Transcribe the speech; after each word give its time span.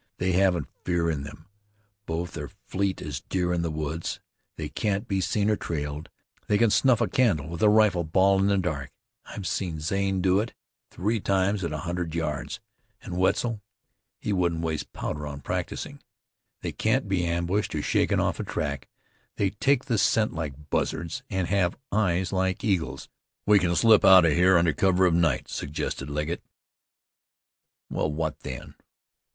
They 0.17 0.31
haven't 0.31 0.67
fear 0.83 1.11
in 1.11 1.21
them. 1.21 1.45
Both 2.07 2.35
are 2.35 2.49
fleet 2.65 3.03
as 3.03 3.21
deer 3.21 3.53
in 3.53 3.61
the 3.61 3.69
woods. 3.69 4.19
They 4.55 4.67
can't 4.67 5.07
be 5.07 5.21
seen 5.21 5.47
or 5.47 5.55
trailed. 5.55 6.09
They 6.47 6.57
can 6.57 6.71
snuff 6.71 7.01
a 7.01 7.07
candle 7.07 7.47
with 7.47 7.61
a 7.61 7.69
rifle 7.69 8.03
ball 8.03 8.39
in 8.39 8.47
the 8.47 8.57
dark. 8.57 8.89
I've 9.27 9.45
seen 9.45 9.79
Zane 9.79 10.19
do 10.19 10.39
it 10.39 10.55
three 10.89 11.19
times 11.19 11.63
at 11.63 11.71
a 11.71 11.77
hundred 11.85 12.15
yards. 12.15 12.59
And 13.03 13.15
Wetzel! 13.15 13.61
He 14.19 14.33
wouldn't 14.33 14.63
waste 14.63 14.91
powder 14.91 15.27
on 15.27 15.39
practicing. 15.41 16.01
They 16.61 16.71
can't 16.71 17.07
be 17.07 17.23
ambushed, 17.25 17.75
or 17.75 17.83
shaken 17.83 18.19
off 18.19 18.39
a 18.39 18.43
track; 18.43 18.89
they 19.35 19.51
take 19.51 19.85
the 19.85 19.99
scent 19.99 20.33
like 20.33 20.71
buzzards, 20.71 21.21
and 21.29 21.47
have 21.47 21.77
eyes 21.91 22.33
like 22.33 22.63
eagles." 22.63 23.07
"We 23.45 23.59
kin 23.59 23.75
slip 23.75 24.03
out 24.03 24.25
of 24.25 24.31
here 24.31 24.57
under 24.57 24.73
cover 24.73 25.05
of 25.05 25.13
night," 25.13 25.47
suggested 25.47 26.09
Legget. 26.09 26.41
"Well, 27.87 28.11
what 28.11 28.39
then? 28.39 28.73